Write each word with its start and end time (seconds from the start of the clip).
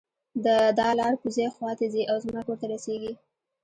دا 0.79 0.87
لار 0.99 1.13
کوزۍ 1.21 1.45
خوا 1.55 1.71
ته 1.79 1.85
ځي 1.93 2.03
او 2.11 2.15
زما 2.25 2.41
کور 2.45 2.57
ته 2.61 2.65
رسیږي 2.73 3.11